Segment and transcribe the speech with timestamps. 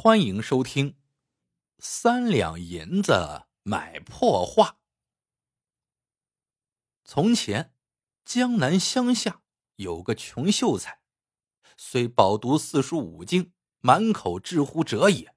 [0.00, 0.92] 欢迎收听
[1.80, 4.68] 《三两银子买破画》。
[7.04, 7.74] 从前，
[8.24, 9.42] 江南乡下
[9.74, 11.00] 有个穷秀才，
[11.76, 15.34] 虽饱读四书五经，满口知乎者也，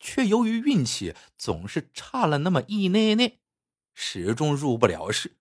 [0.00, 3.38] 却由于运气总是差了那么一捏捏，
[3.94, 5.36] 始终入不了仕。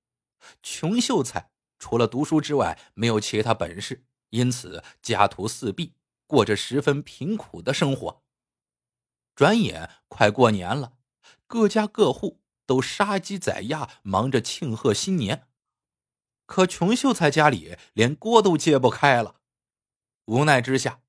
[0.62, 1.50] 穷秀才
[1.80, 5.96] 除了读书之外，没有其他本事，因此家徒四壁，
[6.28, 8.24] 过着十分贫苦的生活。
[9.36, 10.94] 转眼快过年了，
[11.46, 15.50] 各家各户都杀鸡宰鸭，忙着庆贺新年。
[16.46, 19.42] 可穷秀才家里连锅都揭不开了。
[20.26, 21.02] 无奈之下，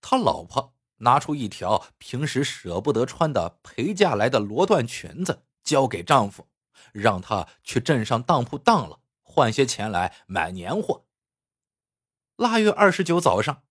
[0.00, 6.48] 他老婆拿出一条平时舍不得穿的陪嫁来的罗缎裙子，交给丈夫，
[6.92, 11.06] 让他去镇上当铺当了，换些钱来买年货。
[12.36, 13.62] 腊月二十九早上，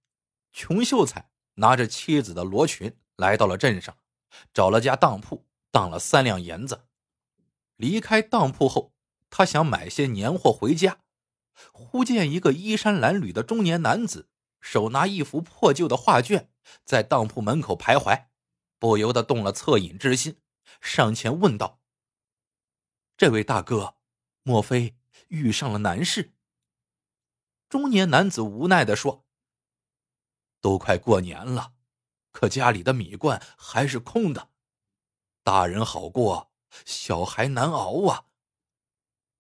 [0.52, 2.98] 穷秀才拿着妻子的罗裙。
[3.20, 3.98] 来到了镇上，
[4.54, 6.86] 找了家当铺当了三两银子。
[7.76, 8.94] 离开当铺后，
[9.30, 11.00] 他想买些年货回家，
[11.74, 14.30] 忽见一个衣衫褴褛的中年男子，
[14.62, 16.50] 手拿一幅破旧的画卷，
[16.86, 18.28] 在当铺门口徘徊，
[18.80, 20.38] 不由得动了恻隐之心，
[20.80, 21.82] 上前问道
[23.18, 23.96] ：“这位大哥，
[24.44, 24.96] 莫非
[25.28, 26.32] 遇上了难事？”
[27.68, 29.26] 中年男子无奈的说
[30.62, 31.74] ：“都快过年了。”
[32.40, 34.52] 可家里的米罐还是空的，
[35.44, 36.54] 大人好过，
[36.86, 38.28] 小孩难熬啊。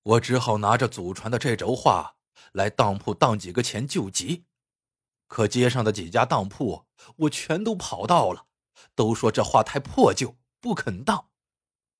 [0.03, 2.17] 我只好拿着祖传的这轴画
[2.51, 4.47] 来当铺当几个钱救急。
[5.27, 8.47] 可街上的几家当铺我全都跑到了，
[8.95, 11.29] 都说这画太破旧，不肯当。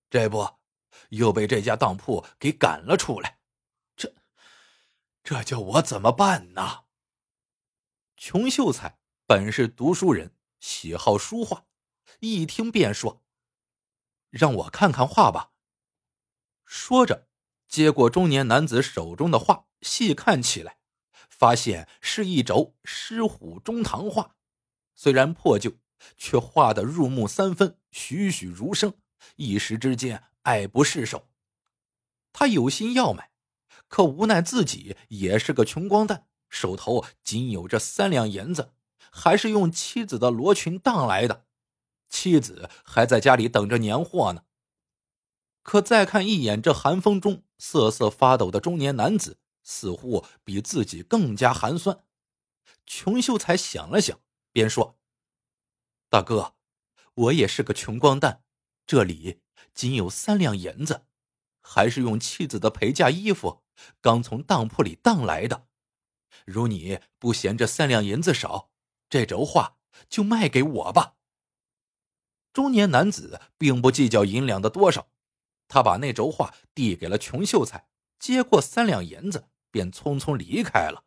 [0.10, 0.60] 这不，
[1.12, 3.40] 又被这家当铺给赶了出来。
[3.96, 4.14] 这，
[5.24, 6.84] 这叫我怎么办呢？
[8.18, 10.36] 穷秀才本是读书人。
[10.60, 11.66] 喜好书画，
[12.20, 13.24] 一听便说
[14.30, 15.52] ：“让我看看画吧。”
[16.66, 17.28] 说着，
[17.68, 20.78] 接过中年男子手中的画，细看起来，
[21.30, 24.36] 发现是一轴狮虎中堂画。
[24.96, 25.78] 虽然破旧，
[26.18, 28.94] 却画得入木三分，栩栩如生，
[29.38, 31.30] 一时之间爱不释手。
[32.32, 33.32] 他有心要买，
[33.88, 38.74] 可无奈自己也是个穷光蛋，手头仅有这三两银子。
[39.12, 41.46] 还是用妻子的罗裙当来的，
[42.10, 44.44] 妻子还在家里等着年货呢。
[45.62, 52.04] 可再看一眼这寒风中瑟瑟发抖的中年男子，似乎比自己更加寒酸。
[52.86, 54.20] 穷秀才想了想，
[54.52, 54.98] 便说
[56.10, 56.56] ：“大哥，
[57.14, 58.44] 我也是个穷光蛋，
[58.88, 59.42] 这里
[59.76, 61.06] 仅有三两银子，
[61.62, 63.62] 还是用妻子的陪嫁衣服
[64.02, 65.68] 刚从当铺里当来的。
[66.46, 68.72] 如你不嫌这三两银子少。”
[69.10, 69.78] 这轴画
[70.08, 71.16] 就卖给我吧。
[72.54, 75.08] 中年男子并不计较银两的多少，
[75.68, 77.88] 他把那轴画递给了穷秀才，
[78.18, 81.06] 接过三两银子，便匆匆离开了。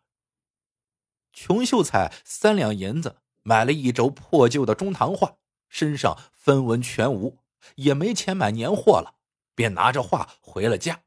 [1.33, 5.39] 穷秀才三两银子买了一轴破旧的中堂画，
[5.69, 7.39] 身上分文全无，
[7.77, 9.17] 也没钱买年货了，
[9.55, 11.03] 便拿着画回了家。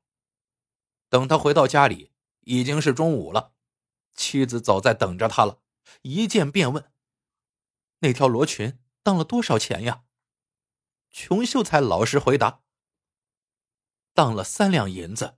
[1.09, 3.53] 等他回到家里，已经是中午了，
[4.15, 5.59] 妻子早在等着他了。
[6.01, 6.91] 一见便问
[7.99, 10.03] ：“那条罗裙当了多少钱呀？”
[11.11, 12.61] 穷秀才老实回答
[14.13, 15.37] ：“当了三两银子。”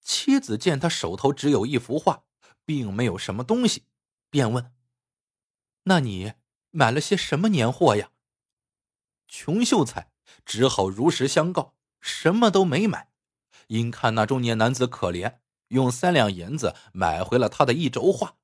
[0.00, 2.24] 妻子见他手头只有一幅画，
[2.64, 3.86] 并没有什么东西，
[4.30, 4.74] 便问
[5.84, 6.34] ：“那你
[6.70, 8.10] 买了些什么年货呀？”
[9.28, 10.12] 穷秀才
[10.44, 13.12] 只好如实相告：“什么都没买，
[13.68, 15.38] 因看那中年男子可怜，
[15.68, 18.38] 用三两银子买回了他的一轴画。”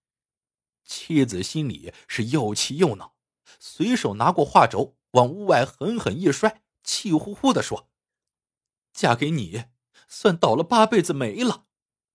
[0.88, 3.14] 妻子心里是又气又恼，
[3.60, 7.90] 随手拿过画轴往屋外狠狠一摔，气呼呼的说
[8.94, 9.66] ：“嫁给你，
[10.08, 11.66] 算倒了八辈子霉了。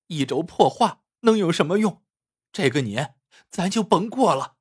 [0.07, 2.03] 一轴破画能有什么用？
[2.51, 3.15] 这个年
[3.47, 4.57] 咱就甭过了。”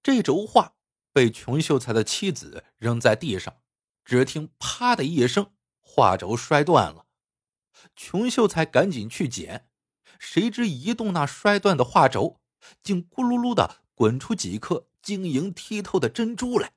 [0.00, 0.76] 这轴画
[1.12, 3.62] 被穷秀才的妻子扔在地上，
[4.04, 7.06] 只听“啪”的一声，画轴摔断了。
[7.96, 9.68] 穷秀才赶紧去捡，
[10.20, 12.40] 谁知移动那摔断的画轴。
[12.82, 16.72] 竟咕噜噜的滚出几颗晶莹剔透的珍珠来。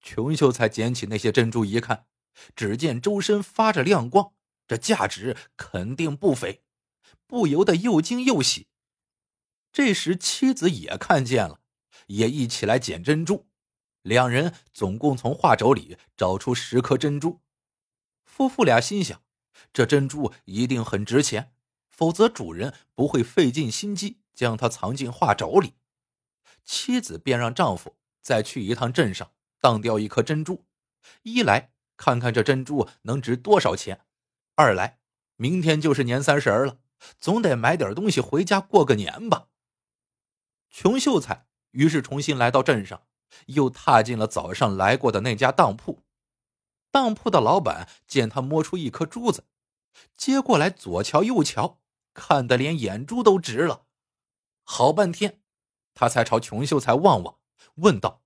[0.00, 2.06] 穷秀才捡起那些珍珠一看，
[2.54, 4.32] 只见周身发着亮光，
[4.66, 6.62] 这价值肯定不菲，
[7.26, 8.66] 不由得又惊又喜。
[9.72, 11.60] 这时妻子也看见了，
[12.08, 13.48] 也一起来捡珍珠。
[14.02, 17.40] 两人总共从画轴里找出十颗珍珠。
[18.26, 19.22] 夫妇俩心想，
[19.72, 21.54] 这珍珠一定很值钱，
[21.88, 24.20] 否则主人不会费尽心机。
[24.34, 25.74] 将它藏进画轴里，
[26.64, 30.64] 妻子便让丈夫再去一趟镇上当掉一颗珍珠，
[31.22, 34.04] 一来看看这珍珠能值多少钱，
[34.56, 34.98] 二来
[35.36, 36.78] 明天就是年三十了，
[37.18, 39.48] 总得买点东西回家过个年吧。
[40.70, 43.02] 穷秀才于是重新来到镇上，
[43.46, 46.02] 又踏进了早上来过的那家当铺。
[46.90, 49.44] 当铺的老板见他摸出一颗珠子，
[50.16, 51.80] 接过来左瞧右瞧，
[52.12, 53.86] 看得连眼珠都直了。
[54.64, 55.40] 好半天，
[55.94, 57.38] 他才朝穷秀才望望，
[57.76, 58.24] 问道：“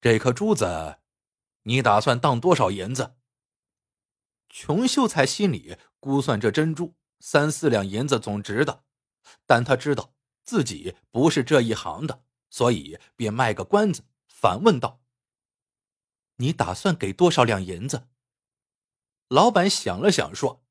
[0.00, 0.98] 这颗珠子，
[1.64, 3.16] 你打算当多少银子？”
[4.48, 8.84] 穷秀才心里估算，这珍珠三四两银子总值的，
[9.44, 10.14] 但他知道。
[10.44, 15.02] 自己不是这一行的，所以便卖个关子，反问道
[16.36, 18.08] ：“你打算给多少两银子？”
[19.28, 20.64] 老板想了想，说：“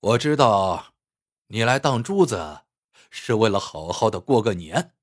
[0.00, 0.92] 我知道，
[1.46, 2.65] 你来当珠子
[3.10, 4.94] 是为了好好的过个年。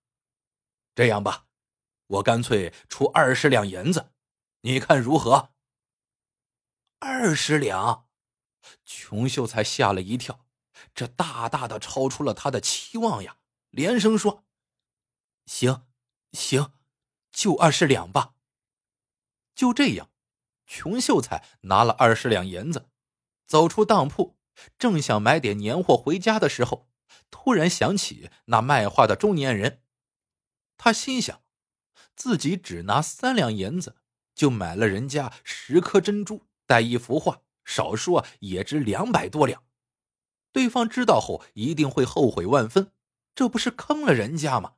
[0.96, 1.48] 这样吧，
[2.08, 4.12] 我干脆出二十两银子，
[4.62, 5.52] 你看如何？”
[7.00, 8.08] 二十两，
[8.86, 10.46] 穷秀才吓了一跳。
[10.94, 13.38] 这大大的超出了他的期望呀！
[13.70, 14.46] 连声说
[15.46, 15.88] ：“行，
[16.32, 16.74] 行，
[17.32, 18.36] 就二十两吧。”
[19.56, 20.12] 就这样，
[20.66, 22.90] 穷秀才拿了二十两银子，
[23.46, 24.38] 走出当铺，
[24.78, 26.90] 正想买点年货回家的时候，
[27.34, 29.82] 突然想起那卖画的中年人。
[30.78, 31.42] 他心想，
[32.16, 33.96] 自己只拿三两银子，
[34.36, 39.64] 就买了人家十颗珍珠，带一幅画，少说也值两百多两。
[40.52, 42.92] 对方知道后一定会后悔万分，
[43.34, 44.76] 这不是坑了人家吗？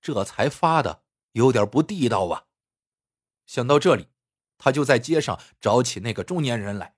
[0.00, 1.02] 这才发的
[1.32, 2.44] 有点不地道啊！
[3.44, 4.06] 想到这里，
[4.56, 6.94] 他就在街上找起那个中年人来，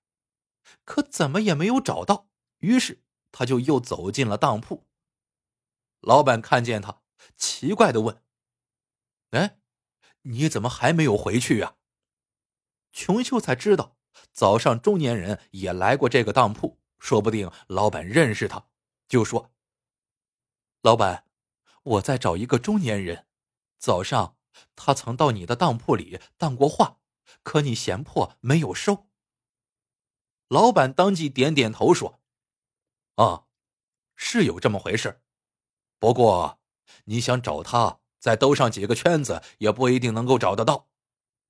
[0.84, 2.28] 可怎么也没有找到。
[2.58, 3.02] 于是
[3.32, 4.86] 他就又走进了当铺。
[6.00, 7.02] 老板看见他，
[7.36, 8.22] 奇怪的问
[9.30, 9.60] ：“哎，
[10.22, 11.76] 你怎么还没有回去呀？”
[12.92, 13.96] 穷秀才知道
[14.32, 16.80] 早上中年人也来过这个当铺。
[16.98, 18.66] 说不定老板认识他，
[19.08, 19.54] 就说
[20.82, 21.24] ：“老板，
[21.82, 23.26] 我在找一个中年人，
[23.78, 24.36] 早上
[24.76, 26.98] 他曾到你的当铺里当过画，
[27.42, 29.08] 可你嫌破没有收。”
[30.48, 32.20] 老板当即点点头说
[33.16, 33.46] ：“啊，
[34.14, 35.22] 是有这么回事，
[36.00, 36.58] 不过
[37.04, 40.88] 你想找他，再兜上几个圈子也不一定能够找得到。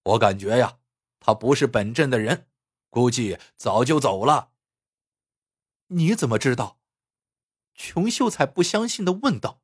[0.02, 0.80] 我感觉呀，
[1.20, 2.48] 他不是本镇的人，
[2.90, 4.50] 估计早就走了。”
[5.92, 6.78] 你怎么知道？
[7.74, 9.62] 穷秀才不相信的问道。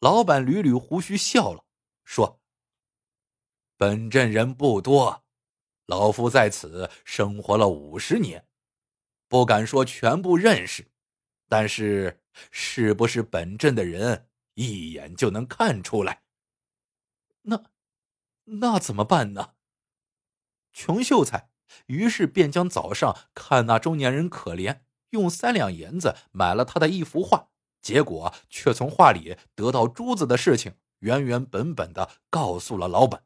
[0.00, 1.64] 老板捋捋胡须笑了，
[2.04, 2.40] 说
[3.76, 5.24] ：“本镇人不多，
[5.86, 8.46] 老夫在此生活了五十年，
[9.28, 10.90] 不敢说全部认识，
[11.48, 16.22] 但是是不是本镇的人，一眼就能看出来。
[17.42, 17.64] 那，
[18.44, 19.54] 那怎么办呢？”
[20.72, 21.50] 穷秀才
[21.86, 24.82] 于是便将早上看那中年人可怜。
[25.10, 27.48] 用三两银子买了他的一幅画，
[27.80, 33.24] 结果却从画里得到珠子的事情，原原本本的告诉了老板。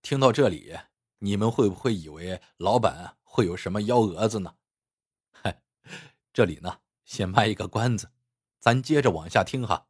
[0.00, 0.78] 听到这里，
[1.18, 4.54] 你们会不会以为老板会有什么幺蛾子呢？
[5.32, 5.60] 嗨，
[6.32, 6.78] 这里呢，
[7.10, 8.12] 先卖一个关子，
[8.60, 9.88] 咱接着往下听哈。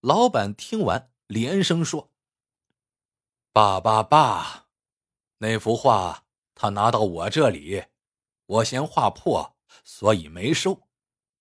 [0.00, 2.12] 老板听完，连声说
[3.50, 4.68] ：“爸爸爸，
[5.38, 7.86] 那幅画他拿到我这里。”
[8.44, 10.86] 我嫌画破，所以没收。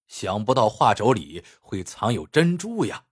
[0.07, 3.07] 想不到画轴里会藏有珍珠呀！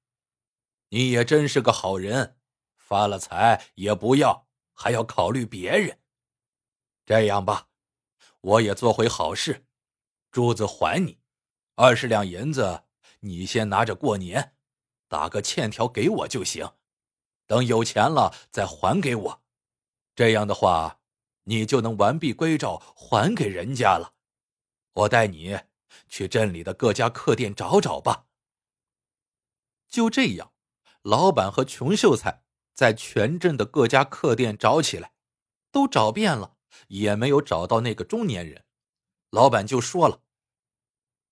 [0.91, 2.39] 你也真是个好人，
[2.77, 5.99] 发了财也不要，还要考虑别人。
[7.05, 7.67] 这样吧，
[8.39, 9.65] 我也做回好事，
[10.31, 11.19] 珠子还你
[11.75, 12.83] 二十两银子，
[13.21, 14.55] 你先拿着过年，
[15.07, 16.69] 打个欠条给我就行。
[17.45, 19.43] 等有钱了再还给我。
[20.15, 20.99] 这样的话。
[21.45, 24.13] 你就能完璧归赵，还给人家了。
[24.93, 25.59] 我带你
[26.07, 28.27] 去镇里的各家客店找找吧。
[29.89, 30.53] 就这样，
[31.01, 35.11] 老板和穷秀才在全镇的各家客店找起来，
[35.69, 36.55] 都找遍了，
[36.87, 38.63] 也没有找到那个中年人。
[39.29, 40.21] 老板就说了：“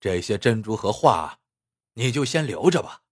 [0.02, 1.40] 这些珍珠和画，
[1.94, 3.04] 你就先留着吧。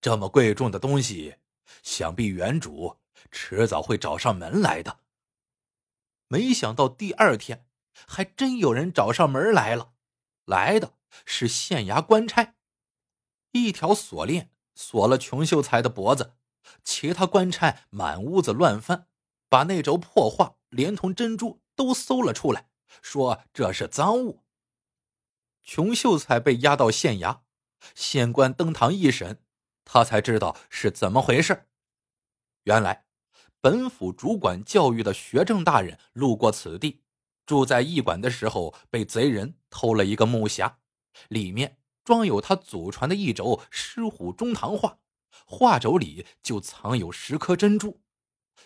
[0.00, 1.36] 这么贵重的东西，
[1.82, 2.98] 想必原主
[3.32, 5.00] 迟早会找上门来的。”
[6.28, 7.66] 没想到第二天，
[8.06, 9.94] 还真有人找上门来了。
[10.44, 10.92] 来的
[11.24, 12.54] 是县衙官差，
[13.52, 16.34] 一条锁链锁了穷秀才的脖子，
[16.84, 19.08] 其他官差满屋子乱翻，
[19.48, 22.68] 把那轴破画连同珍珠都搜了出来，
[23.00, 24.44] 说这是赃物。
[25.68, 27.40] 穷秀才被押到县衙，
[27.94, 29.42] 县官登堂一审，
[29.84, 31.66] 他才知道是怎么回事，
[32.62, 33.04] 原来，
[33.60, 37.02] 本府主管教育的学政大人路过此地，
[37.44, 40.76] 住在驿馆的时候，被贼人偷了一个木匣，
[41.28, 44.88] 里面装有他祖传的一轴《狮虎中堂画》，
[45.44, 48.00] 画轴里就藏有十颗珍珠。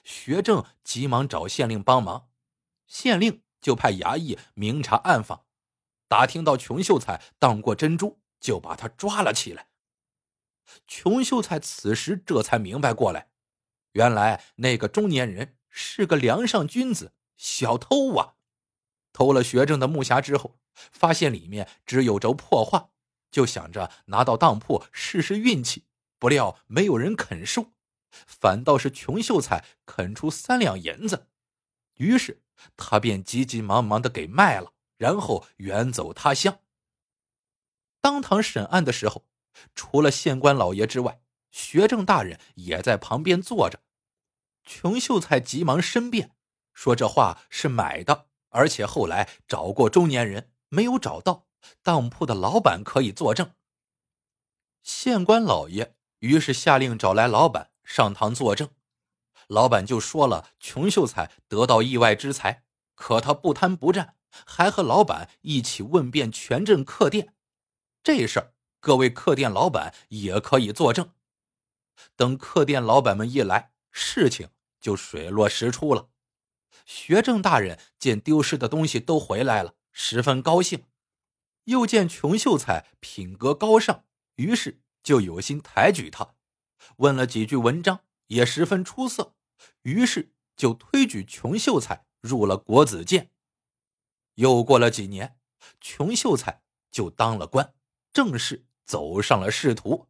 [0.04, 2.28] 学政急忙找县令帮忙，
[2.86, 5.46] 县令就派衙役明察暗访，
[6.12, 9.68] 打听到穷秀才当过珍珠，就把他抓了起来。
[10.86, 13.30] 穷秀才此时这才明白过来，
[13.92, 18.34] 原来那个中年人是个梁上君子，小偷啊！
[19.14, 22.90] 偷了学政的木匣之后，发现里面只有轴破画，
[23.30, 25.86] 就想着拿到当铺试试运气，
[26.18, 27.72] 不料没有人肯收，
[28.10, 31.28] 反倒是穷秀才肯出三两银子，
[31.96, 32.42] 于是
[32.76, 34.71] 他便急急忙忙的给卖了，
[35.02, 36.60] 然后远走他乡。
[38.00, 39.24] 当堂审案的时候。
[39.74, 43.80] 除了县官老爷之外，学政大人也在旁边坐着。
[44.64, 46.34] 穷秀才急忙申辩，
[46.72, 51.46] 说这话是买的，而且后来找过中年人，没有找到
[51.82, 53.52] 当铺的老板可以作证。
[54.82, 58.70] 县官老爷于是下令找来老板上堂作证。
[59.48, 67.34] 老板就说了，穷秀才得到意外之财，可他不贪不占，还和老板一起问遍全镇客店，
[68.02, 68.54] 这事儿。
[68.80, 71.12] 各位客店老板也可以作证。
[72.16, 74.48] 等客店老板们一来，事情
[74.80, 76.08] 就水落石出了。
[76.84, 80.84] 学政大人见丢失的东西都回来了，十分高兴。
[81.66, 86.34] 又见穷秀才品格高尚，于是就有心抬举他。
[86.96, 89.36] 问了几句文章，也十分出色，
[89.82, 93.30] 于是就推举穷秀才入了国子监。
[94.34, 95.38] 又过了几年，
[95.80, 97.74] 穷秀才就当了官，
[98.12, 98.66] 正式。
[98.84, 100.08] 走上了仕途。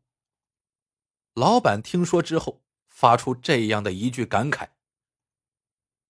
[1.34, 4.70] 老板听说之后，发出这样的一句感慨：“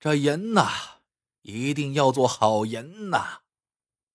[0.01, 1.03] 这人呐，
[1.43, 3.43] 一定要做好人呐！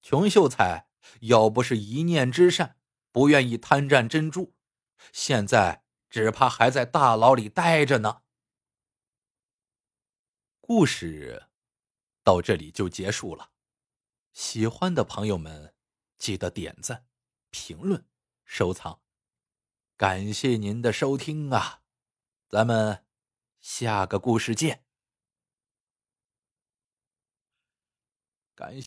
[0.01, 0.87] 穷秀才
[1.21, 2.77] 要不是一念之善，
[3.11, 4.55] 不愿意贪占珍珠，
[5.11, 8.23] 现在只怕还在大牢里待着呢。”
[10.61, 11.47] 故事
[12.23, 13.51] 到这里就结束了。
[14.37, 15.73] 喜欢的朋友们，
[16.19, 17.07] 记得点赞、
[17.49, 18.05] 评论。
[18.45, 19.01] 收藏，
[19.97, 21.81] 感谢您的收听啊！
[22.47, 23.03] 咱们
[23.59, 24.85] 下个故事见。
[28.53, 28.75] 感谢。